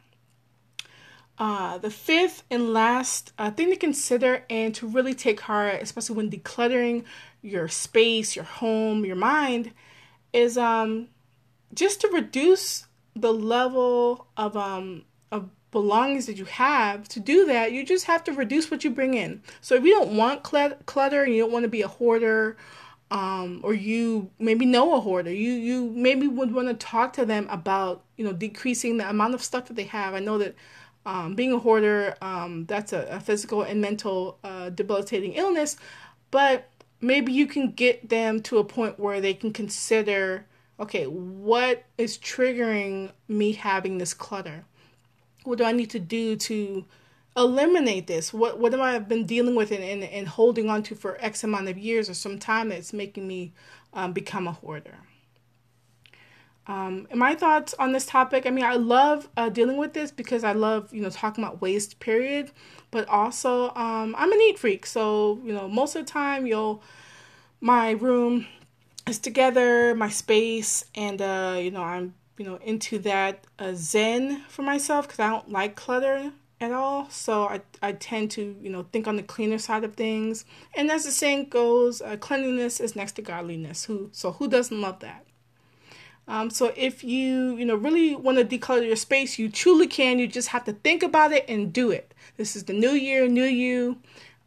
Uh, 1.38 1.78
the 1.78 1.90
fifth 1.90 2.44
and 2.50 2.74
last 2.74 3.34
uh, 3.38 3.51
thing 3.51 3.69
to 3.69 3.75
consider 3.75 4.44
and 4.50 4.75
to 4.75 4.88
really 4.88 5.13
take 5.13 5.42
heart, 5.42 5.81
especially 5.81 6.16
when 6.16 6.30
decluttering 6.30 7.04
your 7.42 7.68
space, 7.68 8.36
your 8.36 8.46
home, 8.46 9.06
your 9.06 9.16
mind, 9.16 9.72
is 10.34 10.57
um, 10.57 11.07
just 11.74 12.01
to 12.01 12.07
reduce 12.10 12.88
the 13.16 13.34
level 13.34 14.28
of 14.38 14.56
um, 14.56 15.04
of 15.31 15.50
belongings 15.71 16.25
that 16.25 16.38
you 16.38 16.45
have, 16.45 17.07
to 17.10 17.19
do 17.19 17.45
that, 17.45 17.71
you 17.71 17.86
just 17.86 18.06
have 18.06 18.24
to 18.25 18.31
reduce 18.31 18.71
what 18.71 18.83
you 18.83 18.89
bring 18.89 19.13
in. 19.13 19.42
So 19.62 19.75
if 19.75 19.83
you 19.83 19.92
don't 19.92 20.16
want 20.16 20.44
clutter 20.44 21.24
and 21.24 21.33
you 21.33 21.44
don't 21.44 21.51
want 21.51 21.63
to 21.63 21.69
be 21.69 21.81
a 21.81 21.88
hoarder, 21.88 22.57
um, 23.12 23.62
or 23.63 23.74
you 23.74 24.30
maybe 24.39 24.66
know 24.66 24.95
a 24.95 25.00
hoarder, 25.00 25.31
you 25.31 25.51
you 25.51 25.89
maybe 25.95 26.27
would 26.27 26.54
want 26.54 26.68
to 26.68 26.74
talk 26.75 27.13
to 27.13 27.25
them 27.25 27.48
about 27.50 28.04
you 28.18 28.25
know 28.25 28.33
decreasing 28.33 28.98
the 28.98 29.10
amount 29.10 29.33
of 29.33 29.44
stuff 29.44 29.66
that 29.68 29.75
they 29.75 29.86
have. 29.86 30.13
I 30.13 30.19
know 30.19 30.38
that 30.38 30.56
um, 31.06 31.33
being 31.33 31.54
a 31.54 31.57
hoarder, 31.57 32.15
um, 32.22 32.65
that's 32.65 32.94
a, 32.94 33.07
a, 33.10 33.19
physical 33.19 33.63
and 33.63 33.81
mental 33.81 34.38
uh, 34.44 34.69
debilitating 34.69 35.33
illness, 35.33 35.77
but 36.30 36.69
maybe 37.01 37.31
you 37.31 37.48
can 37.48 37.72
get 37.72 38.10
them 38.10 38.42
to 38.42 38.60
a 38.60 38.63
point 38.63 39.00
where 39.00 39.22
they 39.22 39.33
can 39.33 39.54
consider 39.54 40.45
okay, 40.80 41.06
what 41.07 41.83
is 41.98 42.18
triggering 42.18 43.12
me 43.27 43.51
having 43.51 43.98
this 43.98 44.13
clutter? 44.13 44.63
What 45.43 45.58
do 45.58 45.63
I 45.63 45.72
need 45.72 45.89
to 45.91 46.00
do 46.00 46.36
to 46.36 46.86
eliminate 47.38 48.08
this? 48.08 48.34
What 48.34 48.60
what 48.60 48.74
have 48.74 48.81
I 48.81 49.00
been 49.00 49.25
dealing 49.25 49.55
with 49.55 49.72
and, 49.72 49.84
and, 49.84 50.03
and 50.03 50.27
holding 50.27 50.69
on 50.69 50.84
to 50.84 50.96
for 50.96 51.17
X 51.19 51.43
amount 51.43 51.69
of 51.69 51.77
years 51.77 52.10
or 52.10 52.13
some 52.13 52.39
time 52.39 52.69
that's 52.69 52.93
making 52.93 53.27
me 53.27 53.53
um, 53.93 54.13
become 54.13 54.48
a 54.48 54.51
hoarder? 54.51 55.00
Um, 56.69 57.08
and 57.10 57.19
my 57.19 57.34
thoughts 57.34 57.74
on 57.79 57.93
this 57.93 58.05
topic, 58.05 58.46
I 58.46 58.51
mean, 58.51 58.63
I 58.63 58.75
love 58.75 59.27
uh, 59.36 59.50
dealing 59.50 59.77
with 59.77 59.93
this 59.93 60.12
because 60.12 60.43
I 60.43 60.51
love, 60.51 60.93
you 60.93 61.01
know, 61.01 61.10
talking 61.10 61.43
about 61.43 61.62
waste, 61.62 62.00
period. 62.00 62.51
But 62.91 63.08
also, 63.10 63.69
um, 63.69 64.13
I'm 64.15 64.31
a 64.31 64.36
neat 64.36 64.60
freak. 64.60 64.86
So, 64.86 65.39
you 65.43 65.51
know, 65.51 65.67
most 65.67 65.96
of 65.96 66.05
the 66.05 66.12
time, 66.12 66.46
you'll, 66.46 66.84
my 67.60 67.91
room 67.91 68.46
is 69.08 69.17
together, 69.17 69.96
my 69.96 70.10
space, 70.10 70.86
and, 70.93 71.19
uh, 71.19 71.58
you 71.60 71.72
know, 71.72 71.81
I'm 71.81 72.13
you 72.39 72.46
know 72.46 72.58
into 72.63 72.98
that 73.00 73.46
uh, 73.60 73.74
zen 73.75 74.41
for 74.48 74.63
myself 74.63 75.05
because 75.05 75.19
I 75.19 75.29
don't 75.29 75.51
like 75.51 75.75
clutter 75.75 76.31
at 76.62 76.72
all. 76.72 77.10
So 77.10 77.43
I, 77.43 77.62
I 77.81 77.91
tend 77.91 78.31
to 78.31 78.55
you 78.62 78.69
know 78.69 78.84
think 78.91 79.08
on 79.08 79.17
the 79.17 79.24
cleaner 79.24 79.58
side 79.58 79.84
of 79.84 79.96
things. 79.96 80.46
And 80.74 80.89
as 80.89 81.03
the 81.03 81.12
saying 81.12 81.50
goes, 81.50 82.01
uh, 82.01 82.17
cleanliness 82.17 82.79
is 82.79 82.96
next 82.96 83.13
to 83.13 83.22
godliness. 83.22 83.86
Who 83.86 84.10
so 84.13 84.31
who 84.31 84.48
doesn't 84.48 84.81
love 84.81 85.00
that? 85.00 85.25
Um, 86.27 86.50
so 86.50 86.72
if 86.77 87.03
you 87.03 87.58
you 87.58 87.65
know 87.65 87.75
really 87.75 88.15
want 88.15 88.38
to 88.38 88.46
declutter 88.46 88.88
your 88.88 88.96
space, 88.96 89.38
you 89.38 89.50
truly 89.50 89.88
can. 89.88 90.17
You 90.17 90.27
just 90.27 90.50
have 90.50 90.63
to 90.65 90.74
think 90.74 91.03
about 91.03 91.34
it 91.34 91.46
and 91.50 91.74
do 91.74 91.91
it. 91.91 92.13
This 92.38 92.55
is 92.55 92.63
the 92.63 92.74
new 92.74 92.91
year, 92.91 93.27
new 93.27 93.43
you. 93.43 93.98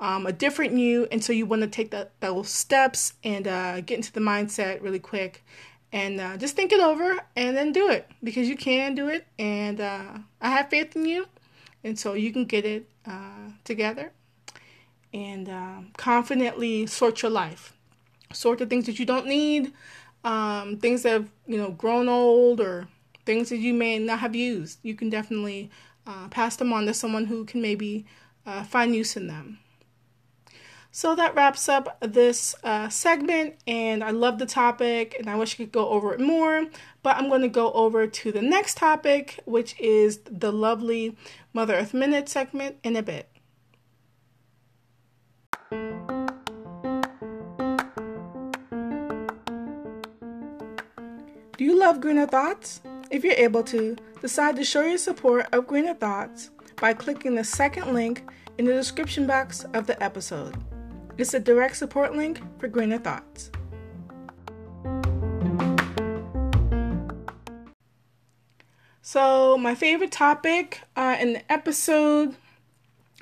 Um, 0.00 0.26
a 0.26 0.32
different 0.32 0.76
you, 0.76 1.06
and 1.12 1.22
so 1.22 1.32
you 1.32 1.46
want 1.46 1.62
to 1.62 1.68
take 1.68 1.92
that 1.92 2.10
those 2.18 2.48
steps 2.48 3.12
and 3.22 3.46
uh, 3.46 3.82
get 3.82 3.98
into 3.98 4.12
the 4.12 4.18
mindset 4.18 4.82
really 4.82 4.98
quick 4.98 5.44
and 5.92 6.20
uh, 6.20 6.36
just 6.36 6.56
think 6.56 6.72
it 6.72 6.80
over 6.80 7.20
and 7.36 7.56
then 7.56 7.72
do 7.72 7.88
it 7.88 8.08
because 8.24 8.48
you 8.48 8.56
can 8.56 8.94
do 8.94 9.08
it. 9.08 9.26
And 9.38 9.80
uh, 9.80 10.18
i 10.40 10.50
have 10.50 10.70
faith 10.70 10.96
in 10.96 11.06
you 11.06 11.26
and 11.84 11.98
so 11.98 12.14
you 12.14 12.32
can 12.32 12.44
get 12.44 12.64
it 12.64 12.88
uh, 13.06 13.50
together. 13.64 14.12
And 15.12 15.48
um, 15.48 15.90
confidently 15.96 16.86
sort 16.86 17.20
your 17.20 17.30
life. 17.30 17.74
Sort 18.32 18.58
the 18.58 18.66
things 18.66 18.86
that 18.86 18.98
you 18.98 19.04
don't 19.04 19.26
need 19.26 19.72
um, 20.24 20.76
things 20.78 21.02
that 21.02 21.10
have 21.10 21.28
you 21.46 21.56
know 21.56 21.70
grown 21.70 22.08
old 22.08 22.60
or 22.60 22.88
things 23.24 23.48
that 23.50 23.58
you 23.58 23.74
may 23.74 23.98
not 23.98 24.20
have 24.20 24.34
used. 24.34 24.78
You 24.82 24.94
can 24.94 25.10
definitely 25.10 25.70
uh, 26.06 26.28
pass 26.28 26.56
them 26.56 26.72
on 26.72 26.86
to 26.86 26.94
someone 26.94 27.26
who 27.26 27.44
can 27.44 27.60
maybe 27.60 28.06
uh, 28.46 28.64
find 28.64 28.94
use 28.94 29.16
in 29.16 29.26
them 29.26 29.58
So 30.94 31.14
that 31.14 31.34
wraps 31.34 31.70
up 31.70 31.96
this 32.02 32.54
uh, 32.62 32.90
segment, 32.90 33.54
and 33.66 34.04
I 34.04 34.10
love 34.10 34.38
the 34.38 34.44
topic, 34.44 35.16
and 35.18 35.30
I 35.30 35.36
wish 35.36 35.54
I 35.54 35.64
could 35.64 35.72
go 35.72 35.88
over 35.88 36.12
it 36.12 36.20
more. 36.20 36.66
But 37.02 37.16
I'm 37.16 37.30
going 37.30 37.40
to 37.40 37.48
go 37.48 37.72
over 37.72 38.06
to 38.06 38.30
the 38.30 38.42
next 38.42 38.76
topic, 38.76 39.40
which 39.46 39.74
is 39.80 40.20
the 40.30 40.52
lovely 40.52 41.16
Mother 41.54 41.76
Earth 41.76 41.94
Minute 41.94 42.28
segment 42.28 42.76
in 42.84 42.96
a 42.96 43.02
bit. 43.02 43.30
Do 51.56 51.64
you 51.64 51.78
love 51.78 52.02
Greener 52.02 52.26
Thoughts? 52.26 52.82
If 53.10 53.24
you're 53.24 53.32
able 53.32 53.62
to, 53.64 53.96
decide 54.20 54.56
to 54.56 54.64
show 54.64 54.82
your 54.82 54.98
support 54.98 55.46
of 55.52 55.66
Greener 55.66 55.94
Thoughts 55.94 56.50
by 56.76 56.92
clicking 56.92 57.34
the 57.34 57.44
second 57.44 57.94
link 57.94 58.30
in 58.58 58.66
the 58.66 58.74
description 58.74 59.26
box 59.26 59.64
of 59.72 59.86
the 59.86 60.00
episode. 60.02 60.54
It's 61.22 61.34
a 61.34 61.38
direct 61.38 61.76
support 61.76 62.16
link 62.16 62.40
for 62.58 62.66
Greener 62.66 62.98
Thoughts. 62.98 63.52
So, 69.02 69.56
my 69.56 69.76
favorite 69.76 70.10
topic 70.10 70.80
uh, 70.96 71.16
in 71.20 71.34
the 71.34 71.52
episode 71.52 72.34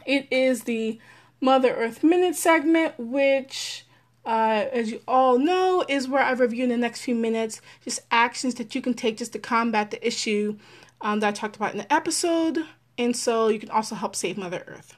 it 0.07 0.27
is 0.31 0.63
the 0.63 0.99
Mother 1.43 1.75
Earth 1.75 2.03
Minute 2.03 2.37
segment, 2.37 2.95
which, 2.99 3.85
uh, 4.25 4.65
as 4.73 4.91
you 4.91 5.03
all 5.07 5.39
know, 5.39 5.85
is 5.87 6.09
where 6.09 6.23
I 6.23 6.33
review 6.33 6.65
in 6.65 6.71
the 6.71 6.79
next 6.79 7.03
few 7.03 7.15
minutes 7.15 7.61
just 7.85 8.01
actions 8.11 8.55
that 8.55 8.75
you 8.75 8.81
can 8.81 8.95
take 8.95 9.19
just 9.19 9.35
to 9.35 9.39
combat 9.39 9.91
the 9.91 10.07
issue 10.07 10.57
um, 11.03 11.21
that 11.21 11.29
I 11.29 11.33
talked 11.33 11.57
about 11.57 11.73
in 11.73 11.79
the 11.79 11.93
episode, 11.93 12.65
and 12.97 13.15
so 13.15 13.49
you 13.49 13.59
can 13.59 13.69
also 13.69 13.95
help 13.95 14.17
save 14.17 14.39
Mother 14.39 14.65
Earth. 14.67 14.97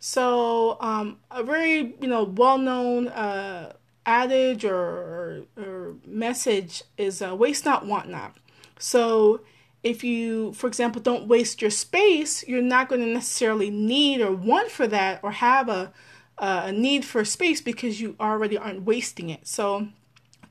So, 0.00 0.76
um, 0.80 1.18
a 1.30 1.42
very 1.42 1.94
you 2.00 2.08
know 2.08 2.24
well 2.24 2.58
known 2.58 3.08
uh, 3.08 3.72
adage 4.06 4.64
or, 4.64 4.76
or, 4.76 5.42
or, 5.56 5.94
message 6.06 6.82
is 6.96 7.20
uh, 7.20 7.34
"waste 7.34 7.64
not, 7.64 7.86
want 7.86 8.08
not." 8.08 8.36
So, 8.78 9.40
if 9.82 10.04
you, 10.04 10.52
for 10.52 10.66
example, 10.68 11.02
don't 11.02 11.26
waste 11.26 11.60
your 11.60 11.70
space, 11.70 12.46
you're 12.46 12.62
not 12.62 12.88
going 12.88 13.00
to 13.00 13.06
necessarily 13.08 13.70
need 13.70 14.20
or 14.20 14.32
want 14.32 14.70
for 14.70 14.86
that 14.86 15.20
or 15.22 15.32
have 15.32 15.68
a 15.68 15.92
a 16.38 16.70
need 16.70 17.04
for 17.04 17.24
space 17.24 17.60
because 17.60 18.00
you 18.00 18.14
already 18.20 18.56
aren't 18.56 18.84
wasting 18.84 19.28
it. 19.30 19.46
So, 19.46 19.88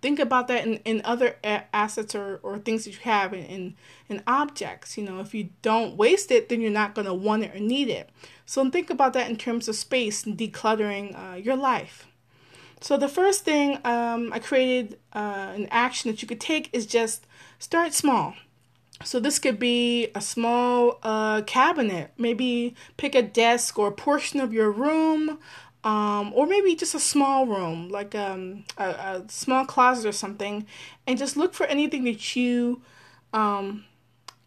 think 0.01 0.19
about 0.19 0.47
that 0.47 0.65
in, 0.65 0.75
in 0.77 1.01
other 1.03 1.35
assets 1.43 2.15
or, 2.15 2.39
or 2.43 2.57
things 2.57 2.85
that 2.85 2.91
you 2.91 2.99
have 3.01 3.33
in, 3.33 3.43
in, 3.43 3.75
in 4.09 4.23
objects. 4.27 4.97
You 4.97 5.03
know, 5.05 5.19
if 5.19 5.33
you 5.33 5.49
don't 5.61 5.97
waste 5.97 6.31
it, 6.31 6.49
then 6.49 6.61
you're 6.61 6.71
not 6.71 6.95
going 6.95 7.07
to 7.07 7.13
want 7.13 7.43
it 7.43 7.55
or 7.55 7.59
need 7.59 7.89
it. 7.89 8.09
So 8.45 8.69
think 8.69 8.89
about 8.89 9.13
that 9.13 9.29
in 9.29 9.37
terms 9.37 9.67
of 9.67 9.75
space 9.75 10.25
and 10.25 10.37
decluttering 10.37 11.15
uh, 11.15 11.35
your 11.35 11.55
life. 11.55 12.07
So 12.79 12.95
the 12.95 13.07
first 13.07 13.43
thing 13.43 13.79
um, 13.83 14.31
I 14.31 14.39
created 14.39 14.99
uh, 15.13 15.53
an 15.55 15.67
action 15.71 16.11
that 16.11 16.21
you 16.21 16.27
could 16.27 16.41
take 16.41 16.69
is 16.73 16.85
just 16.85 17.25
start 17.59 17.93
small. 17.93 18.35
So 19.03 19.19
this 19.19 19.37
could 19.37 19.59
be 19.59 20.07
a 20.15 20.21
small 20.21 20.99
uh, 21.03 21.41
cabinet. 21.43 22.11
Maybe 22.17 22.75
pick 22.97 23.13
a 23.13 23.21
desk 23.21 23.77
or 23.77 23.89
a 23.89 23.91
portion 23.91 24.39
of 24.39 24.53
your 24.53 24.71
room, 24.71 25.39
um, 25.87 26.33
or 26.35 26.45
maybe 26.45 26.75
just 26.75 26.93
a 26.95 26.99
small 26.99 27.47
room, 27.47 27.87
like 27.87 28.13
um, 28.13 28.65
a, 28.77 28.89
a, 28.89 29.23
small 29.29 29.63
closet 29.63 30.05
or 30.05 30.11
something, 30.11 30.65
and 31.07 31.17
just 31.17 31.37
look 31.37 31.53
for 31.53 31.65
anything 31.67 32.03
that 32.03 32.35
you 32.35 32.81
um, 33.31 33.85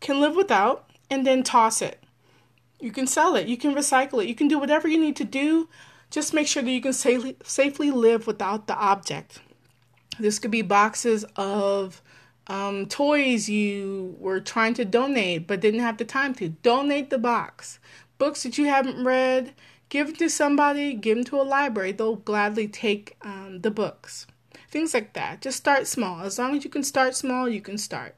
can 0.00 0.20
live 0.20 0.36
without, 0.36 0.90
and 1.08 1.26
then 1.26 1.42
toss 1.42 1.80
it. 1.80 2.04
You 2.78 2.92
can 2.92 3.06
sell 3.06 3.36
it, 3.36 3.46
you 3.46 3.56
can 3.56 3.74
recycle 3.74 4.22
it, 4.22 4.28
you 4.28 4.34
can 4.34 4.48
do 4.48 4.58
whatever 4.58 4.86
you 4.86 5.00
need 5.00 5.16
to 5.16 5.24
do. 5.24 5.70
Just 6.10 6.34
make 6.34 6.46
sure 6.46 6.62
that 6.62 6.70
you 6.70 6.82
can 6.82 6.92
safely, 6.92 7.36
safely 7.42 7.90
live 7.90 8.26
without 8.26 8.66
the 8.66 8.76
object. 8.76 9.40
This 10.18 10.38
could 10.38 10.50
be 10.50 10.60
boxes 10.60 11.24
of 11.36 12.02
um, 12.48 12.84
toys 12.84 13.48
you 13.48 14.14
were 14.18 14.40
trying 14.40 14.74
to 14.74 14.84
donate 14.84 15.46
but 15.46 15.60
didn't 15.60 15.80
have 15.80 15.96
the 15.96 16.04
time 16.04 16.34
to. 16.34 16.50
Donate 16.50 17.08
the 17.08 17.16
box. 17.18 17.78
Books 18.18 18.42
that 18.42 18.58
you 18.58 18.66
haven't 18.66 19.02
read, 19.02 19.54
give 19.90 20.06
them 20.06 20.16
to 20.16 20.30
somebody, 20.30 20.94
give 20.94 21.18
them 21.18 21.24
to 21.24 21.40
a 21.40 21.42
library. 21.42 21.92
They'll 21.92 22.16
gladly 22.16 22.66
take 22.66 23.16
um, 23.20 23.60
the 23.60 23.70
books. 23.70 24.26
Things 24.70 24.94
like 24.94 25.12
that. 25.12 25.42
Just 25.42 25.58
start 25.58 25.86
small. 25.86 26.22
As 26.22 26.38
long 26.38 26.56
as 26.56 26.64
you 26.64 26.70
can 26.70 26.84
start 26.84 27.14
small, 27.14 27.48
you 27.48 27.60
can 27.60 27.76
start. 27.76 28.14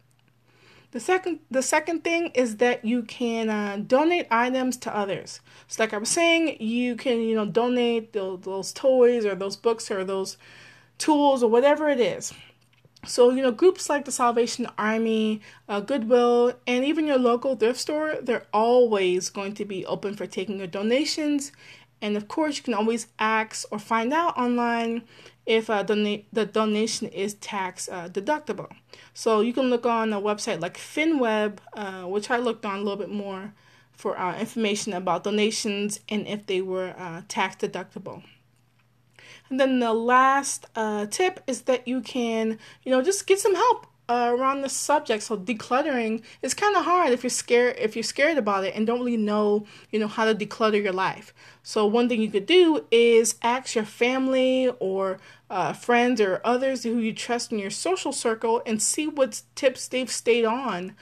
The 0.92 1.00
second, 1.00 1.40
the 1.50 1.62
second 1.62 2.04
thing 2.04 2.26
is 2.34 2.58
that 2.58 2.84
you 2.84 3.02
can 3.02 3.48
uh, 3.48 3.82
donate 3.84 4.26
items 4.30 4.76
to 4.78 4.94
others. 4.94 5.40
So, 5.66 5.82
like 5.82 5.94
I 5.94 5.98
was 5.98 6.10
saying, 6.10 6.60
you 6.60 6.96
can 6.96 7.22
you 7.22 7.34
know 7.34 7.46
donate 7.46 8.12
those, 8.12 8.40
those 8.42 8.72
toys 8.74 9.24
or 9.24 9.34
those 9.34 9.56
books 9.56 9.90
or 9.90 10.04
those 10.04 10.36
tools 10.98 11.42
or 11.42 11.48
whatever 11.48 11.88
it 11.88 11.98
is. 11.98 12.34
So, 13.04 13.30
you 13.30 13.42
know, 13.42 13.50
groups 13.50 13.88
like 13.88 14.04
the 14.04 14.12
Salvation 14.12 14.68
Army, 14.78 15.40
uh, 15.68 15.80
Goodwill, 15.80 16.54
and 16.68 16.84
even 16.84 17.08
your 17.08 17.18
local 17.18 17.56
thrift 17.56 17.80
store, 17.80 18.18
they're 18.22 18.46
always 18.52 19.28
going 19.28 19.54
to 19.54 19.64
be 19.64 19.84
open 19.86 20.14
for 20.14 20.26
taking 20.26 20.58
your 20.58 20.68
donations. 20.68 21.50
And 22.00 22.16
of 22.16 22.28
course, 22.28 22.56
you 22.56 22.62
can 22.62 22.74
always 22.74 23.08
ask 23.18 23.66
or 23.72 23.80
find 23.80 24.12
out 24.12 24.38
online 24.38 25.02
if 25.46 25.68
uh, 25.68 25.82
the, 25.82 26.24
the 26.32 26.46
donation 26.46 27.08
is 27.08 27.34
tax 27.34 27.88
uh, 27.88 28.08
deductible. 28.08 28.70
So 29.14 29.40
you 29.40 29.52
can 29.52 29.68
look 29.68 29.84
on 29.84 30.12
a 30.12 30.20
website 30.20 30.60
like 30.60 30.78
FinWeb, 30.78 31.58
uh, 31.74 32.02
which 32.02 32.30
I 32.30 32.36
looked 32.36 32.64
on 32.64 32.76
a 32.76 32.82
little 32.82 32.96
bit 32.96 33.10
more 33.10 33.52
for 33.92 34.16
uh, 34.16 34.38
information 34.38 34.92
about 34.92 35.24
donations 35.24 36.00
and 36.08 36.26
if 36.28 36.46
they 36.46 36.60
were 36.60 36.94
uh, 36.96 37.22
tax 37.26 37.56
deductible. 37.56 38.22
And 39.48 39.58
then 39.58 39.80
the 39.80 39.92
last 39.92 40.66
uh, 40.74 41.06
tip 41.06 41.40
is 41.46 41.62
that 41.62 41.86
you 41.86 42.00
can, 42.00 42.58
you 42.82 42.92
know, 42.92 43.02
just 43.02 43.26
get 43.26 43.38
some 43.38 43.54
help 43.54 43.86
uh, 44.08 44.34
around 44.36 44.60
the 44.62 44.68
subject. 44.68 45.22
So 45.22 45.36
decluttering 45.36 46.22
is 46.42 46.54
kind 46.54 46.76
of 46.76 46.84
hard 46.84 47.12
if 47.12 47.22
you're 47.22 47.30
scared 47.30 47.76
if 47.78 47.96
you're 47.96 48.02
scared 48.02 48.36
about 48.36 48.64
it 48.64 48.74
and 48.74 48.86
don't 48.86 48.98
really 48.98 49.16
know 49.16 49.66
you 49.90 49.98
know 49.98 50.08
how 50.08 50.24
to 50.24 50.34
declutter 50.34 50.82
your 50.82 50.92
life. 50.92 51.32
So 51.62 51.86
one 51.86 52.08
thing 52.08 52.20
you 52.20 52.30
could 52.30 52.46
do 52.46 52.84
is 52.90 53.36
ask 53.42 53.74
your 53.74 53.84
family 53.84 54.70
or 54.80 55.18
uh, 55.48 55.72
friends 55.72 56.20
or 56.20 56.40
others 56.44 56.82
who 56.82 56.98
you 56.98 57.12
trust 57.12 57.52
in 57.52 57.58
your 57.58 57.70
social 57.70 58.12
circle 58.12 58.62
and 58.66 58.82
see 58.82 59.06
what 59.06 59.42
tips 59.54 59.88
they've 59.88 60.10
stayed 60.10 60.44
on 60.44 60.94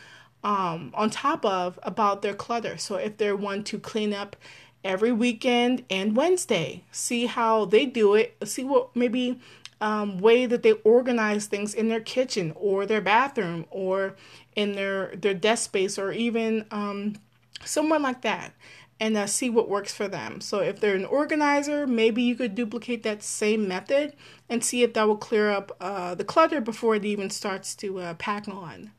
um, 0.45 0.93
on 0.95 1.11
top 1.11 1.45
of 1.45 1.79
about 1.83 2.23
their 2.23 2.35
clutter. 2.35 2.77
So 2.79 2.97
if 2.97 3.17
they're 3.17 3.37
one 3.37 3.65
to 3.65 3.79
clean 3.79 4.13
up 4.13 4.37
every 4.85 5.13
weekend 5.13 5.85
and 5.91 6.17
Wednesday, 6.17 6.85
see 6.91 7.27
how 7.27 7.65
they 7.65 7.87
do 7.87 8.15
it. 8.15 8.37
See 8.45 8.65
what 8.65 8.95
maybe 8.95 9.41
um, 9.81 10.19
way 10.19 10.47
that 10.47 10.63
they 10.63 10.73
organize 10.73 11.47
things 11.47 11.75
in 11.75 11.89
their 11.89 12.01
kitchen 12.01 12.53
or 12.55 12.87
their 12.87 13.01
bathroom 13.01 13.67
or 13.71 14.17
in 14.57 14.73
their 14.73 15.15
their 15.17 15.35
desk 15.35 15.65
space 15.65 15.99
or 15.99 16.13
even 16.13 16.67
um, 16.71 17.17
somewhere 17.65 18.01
like 18.01 18.23
that 18.23 18.53
and 19.01 19.17
uh, 19.17 19.27
see 19.27 19.49
what 19.49 19.69
works 19.69 19.95
for 19.95 20.07
them. 20.07 20.43
So 20.43 20.61
if 20.61 20.79
they're 20.79 20.95
an 20.95 21.07
organizer, 21.07 21.87
maybe 21.87 22.23
you 22.23 22.35
could 22.35 22.55
duplicate 22.55 23.03
that 23.05 23.23
same 23.23 23.67
method 23.67 24.15
and 24.49 24.63
see 24.63 24.83
if 24.83 24.93
that 24.93 25.09
will 25.09 25.17
clear 25.17 25.51
up 25.51 25.75
uh, 25.81 26.15
the 26.15 26.25
clutter 26.25 26.61
before 26.61 26.97
it 26.97 27.05
even 27.07 27.31
starts 27.31 27.75
to 27.77 27.99
uh, 27.99 28.15
pack 28.15 28.47
on. 28.47 28.91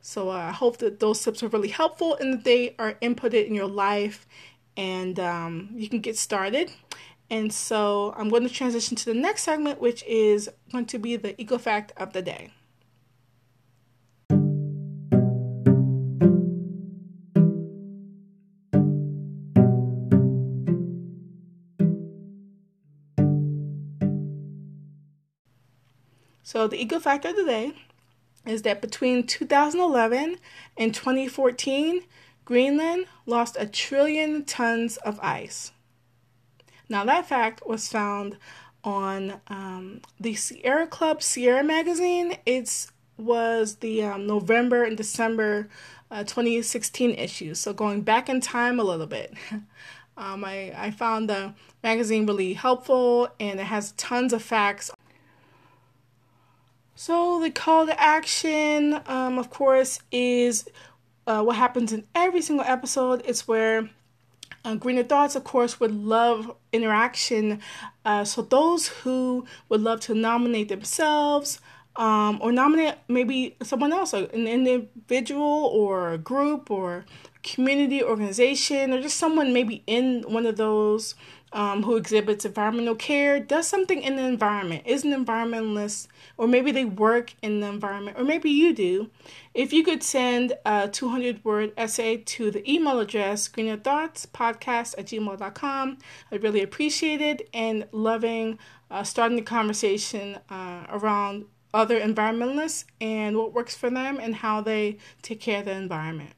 So 0.00 0.30
uh, 0.30 0.32
I 0.32 0.52
hope 0.52 0.78
that 0.78 0.98
those 0.98 1.22
tips 1.22 1.42
are 1.42 1.48
really 1.48 1.68
helpful 1.68 2.16
and 2.16 2.32
that 2.32 2.44
they 2.44 2.74
are 2.78 2.94
inputted 3.02 3.46
in 3.46 3.54
your 3.54 3.68
life 3.68 4.26
and 4.76 5.18
um, 5.18 5.70
you 5.74 5.88
can 5.88 6.00
get 6.00 6.16
started. 6.16 6.72
And 7.30 7.52
so 7.52 8.12
I'm 8.16 8.28
going 8.28 8.42
to 8.42 8.48
transition 8.48 8.96
to 8.96 9.04
the 9.04 9.14
next 9.14 9.44
segment, 9.44 9.80
which 9.80 10.02
is 10.04 10.50
going 10.72 10.86
to 10.86 10.98
be 10.98 11.16
the 11.16 11.40
eco 11.40 11.58
fact 11.58 11.92
of 11.96 12.12
the 12.12 12.22
day. 12.22 12.50
So 26.50 26.66
the 26.66 26.82
eco 26.82 26.98
fact 26.98 27.24
of 27.24 27.36
the 27.36 27.44
day 27.44 27.72
is 28.44 28.62
that 28.62 28.80
between 28.82 29.24
2011 29.24 30.36
and 30.76 30.92
2014, 30.92 32.02
Greenland 32.44 33.06
lost 33.26 33.56
a 33.58 33.66
trillion 33.66 34.44
tons 34.44 34.96
of 34.98 35.20
ice. 35.20 35.72
Now, 36.88 37.04
that 37.04 37.26
fact 37.26 37.62
was 37.66 37.88
found 37.88 38.36
on 38.82 39.40
um, 39.48 40.00
the 40.18 40.34
Sierra 40.34 40.86
Club 40.86 41.22
Sierra 41.22 41.62
magazine. 41.62 42.36
It 42.44 42.88
was 43.16 43.76
the 43.76 44.02
um, 44.02 44.26
November 44.26 44.82
and 44.82 44.96
December 44.96 45.68
uh, 46.10 46.24
2016 46.24 47.12
issue. 47.12 47.54
So, 47.54 47.72
going 47.72 48.02
back 48.02 48.28
in 48.28 48.40
time 48.40 48.80
a 48.80 48.84
little 48.84 49.06
bit. 49.06 49.34
um, 50.16 50.44
I, 50.44 50.72
I 50.76 50.90
found 50.90 51.30
the 51.30 51.54
magazine 51.82 52.26
really 52.26 52.54
helpful 52.54 53.28
and 53.38 53.60
it 53.60 53.64
has 53.64 53.92
tons 53.92 54.32
of 54.32 54.42
facts. 54.42 54.90
So, 56.96 57.40
the 57.40 57.50
call 57.50 57.86
to 57.86 57.98
action, 57.98 59.00
um, 59.06 59.38
of 59.38 59.48
course, 59.48 60.00
is 60.10 60.68
uh, 61.26 61.42
what 61.42 61.56
happens 61.56 61.92
in 61.92 62.04
every 62.14 62.42
single 62.42 62.66
episode. 62.66 63.22
It's 63.24 63.46
where 63.48 63.90
Uh, 64.62 64.74
Greener 64.76 65.04
Thoughts, 65.04 65.36
of 65.36 65.44
course, 65.44 65.80
would 65.80 65.94
love 65.94 66.52
interaction. 66.70 67.60
Uh, 68.04 68.24
so 68.24 68.42
those 68.42 68.88
who 68.88 69.46
would 69.70 69.80
love 69.80 70.00
to 70.00 70.12
nominate 70.14 70.68
themselves 70.68 71.60
um, 71.96 72.38
or 72.42 72.52
nominate 72.52 72.96
maybe 73.08 73.56
someone 73.62 73.90
else, 73.90 74.12
an 74.12 74.46
individual 74.46 75.64
or 75.72 76.12
a 76.12 76.18
group 76.18 76.70
or 76.70 77.06
community 77.42 78.04
organization 78.04 78.92
or 78.92 79.00
just 79.00 79.16
someone 79.16 79.54
maybe 79.54 79.82
in 79.86 80.24
one 80.28 80.44
of 80.44 80.56
those 80.56 81.14
um, 81.52 81.82
who 81.82 81.96
exhibits 81.96 82.44
environmental 82.44 82.94
care 82.94 83.40
does 83.40 83.66
something 83.66 84.02
in 84.02 84.16
the 84.16 84.24
environment, 84.24 84.82
is 84.86 85.04
an 85.04 85.12
environmentalist, 85.12 86.06
or 86.36 86.46
maybe 86.46 86.70
they 86.70 86.84
work 86.84 87.34
in 87.42 87.60
the 87.60 87.66
environment, 87.66 88.18
or 88.18 88.24
maybe 88.24 88.50
you 88.50 88.72
do. 88.72 89.10
If 89.52 89.72
you 89.72 89.82
could 89.82 90.02
send 90.02 90.52
a 90.64 90.88
200 90.88 91.44
word 91.44 91.72
essay 91.76 92.18
to 92.18 92.50
the 92.50 92.70
email 92.70 93.00
address 93.00 93.48
greenerthoughtspodcast 93.48 94.98
at 94.98 95.06
gmail.com, 95.06 95.98
I'd 96.30 96.42
really 96.42 96.62
appreciate 96.62 97.20
it 97.20 97.48
and 97.52 97.86
loving 97.92 98.58
uh, 98.90 99.04
starting 99.04 99.36
the 99.36 99.42
conversation 99.42 100.38
uh, 100.50 100.84
around 100.88 101.46
other 101.72 102.00
environmentalists 102.00 102.84
and 103.00 103.36
what 103.36 103.52
works 103.52 103.76
for 103.76 103.90
them 103.90 104.18
and 104.20 104.36
how 104.36 104.60
they 104.60 104.98
take 105.22 105.40
care 105.40 105.60
of 105.60 105.66
the 105.66 105.72
environment. 105.72 106.30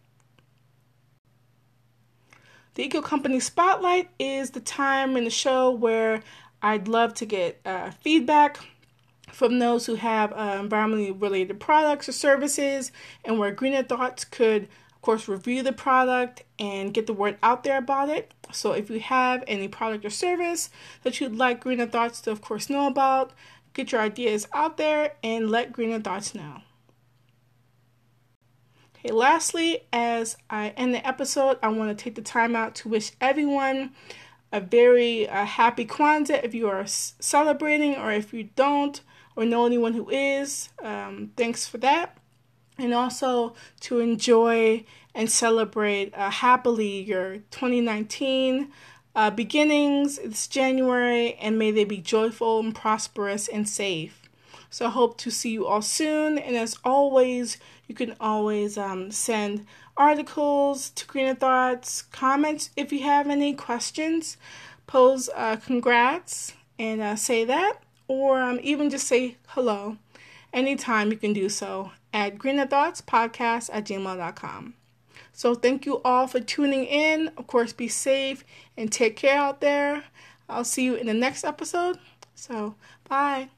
The 2.75 2.85
Eco 2.85 3.03
Company 3.03 3.39
Spotlight 3.39 4.09
is 4.19 4.51
the 4.51 4.61
time 4.61 5.15
in 5.19 5.25
the 5.25 5.31
show 5.31 5.71
where 5.71 6.23
I'd 6.63 6.89
love 6.89 7.13
to 7.15 7.27
get 7.27 7.61
uh, 7.67 7.91
feedback 8.01 8.61
from 9.31 9.59
those 9.59 9.85
who 9.85 9.97
have 9.97 10.33
uh, 10.33 10.63
environmentally 10.63 11.21
related 11.21 11.61
products 11.61 12.09
or 12.09 12.13
services, 12.13 12.91
and 13.27 13.39
where 13.39 13.51
Greener 13.51 13.83
Thoughts 13.83 14.25
could, 14.25 14.63
of 14.63 15.03
course, 15.03 15.29
review 15.29 15.63
the 15.63 15.73
product 15.73 16.45
and 16.59 16.95
get 16.95 17.07
the 17.07 17.13
word 17.13 17.37
out 17.43 17.63
there 17.63 17.77
about 17.77 18.09
it. 18.09 18.33
So, 18.53 18.73
if 18.73 18.89
you 18.89 19.01
have 19.01 19.45
any 19.47 19.69
product 19.69 20.07
or 20.07 20.11
service 20.11 20.71
that 21.03 21.21
you'd 21.21 21.37
like 21.37 21.61
Greener 21.61 21.87
Thoughts 21.87 22.23
to, 22.23 22.31
of 22.31 22.41
course, 22.41 22.71
know 22.71 22.87
about, 22.87 23.33
get 23.75 23.93
your 23.93 24.01
ideas 24.01 24.49
out 24.55 24.79
there 24.79 25.13
and 25.23 25.51
let 25.51 25.73
Greener 25.73 26.01
Thoughts 26.01 26.35
know. 26.35 26.63
Okay, 29.05 29.13
lastly, 29.13 29.81
as 29.93 30.37
I 30.49 30.69
end 30.77 30.95
the 30.95 31.05
episode, 31.05 31.59
I 31.61 31.71
want 31.71 31.91
to 31.91 32.05
take 32.05 32.15
the 32.15 32.23
time 32.23 32.55
out 32.55 32.77
to 32.77 32.89
wish 32.89 33.11
everyone 33.21 33.91
a 34.53 34.61
very 34.61 35.29
uh, 35.29 35.45
happy 35.45 35.85
Kwanzaa 35.85 36.45
if 36.45 36.55
you 36.55 36.69
are 36.69 36.87
celebrating 36.87 37.97
or 37.97 38.13
if 38.13 38.33
you 38.33 38.51
don't 38.55 39.01
or 39.35 39.45
know 39.45 39.67
anyone 39.67 39.95
who 39.95 40.09
is. 40.09 40.69
Um, 40.81 41.33
thanks 41.37 41.67
for 41.67 41.79
that. 41.79 42.17
And 42.79 42.95
also 42.95 43.55
to 43.81 43.99
enjoy 43.99 44.85
and 45.17 45.29
celebrate 45.29 46.15
uh, 46.15 46.31
happily 46.31 47.01
your 47.01 47.39
2019 47.51 48.71
uh, 49.17 49.31
beginnings. 49.31 50.19
It's 50.19 50.47
January, 50.47 51.35
and 51.41 51.59
may 51.59 51.73
they 51.73 51.85
be 51.85 51.99
joyful 51.99 52.61
and 52.61 52.73
prosperous 52.73 53.49
and 53.49 53.69
safe. 53.69 54.23
So 54.73 54.87
I 54.87 54.91
hope 54.91 55.19
to 55.19 55.31
see 55.31 55.51
you 55.51 55.67
all 55.67 55.83
soon. 55.83 56.39
And 56.39 56.57
as 56.57 56.79
always, 56.83 57.59
you 57.93 58.07
can 58.07 58.17
always 58.19 58.79
um, 58.79 59.11
send 59.11 59.67
articles 59.99 60.89
to 60.91 61.07
Greener 61.07 61.35
Thoughts, 61.35 62.01
comments 62.01 62.71
if 62.75 62.91
you 62.91 63.03
have 63.03 63.29
any 63.29 63.53
questions, 63.53 64.39
pose 64.87 65.29
uh, 65.37 65.57
congrats 65.57 66.55
and 66.79 67.03
uh, 67.03 67.17
say 67.17 67.45
that, 67.45 67.81
or 68.09 68.41
um, 68.41 68.59
even 68.63 68.89
just 68.89 69.07
say 69.07 69.37
hello. 69.49 69.99
Anytime 70.55 71.11
you 71.11 71.19
can 71.19 71.35
do 71.35 71.51
so 71.51 71.93
at 72.15 72.39
Greener 72.39 72.67
Thoughts 72.67 73.03
Podcast 73.03 73.69
at 73.71 73.85
gmail.com. 73.85 74.73
So 75.35 75.55
thank 75.55 75.85
you 75.85 76.01
all 76.03 76.27
for 76.27 76.41
tuning 76.41 76.85
in. 76.85 77.31
Of 77.37 77.47
course, 77.47 77.75
be 77.75 77.89
safe 77.89 78.43
and 78.75 78.91
take 78.91 79.17
care 79.17 79.37
out 79.37 79.61
there. 79.61 80.05
I'll 80.49 80.65
see 80.65 80.85
you 80.85 80.95
in 80.95 81.07
the 81.07 81.15
next 81.15 81.45
episode. 81.45 81.99
So, 82.35 82.75
bye. 83.07 83.51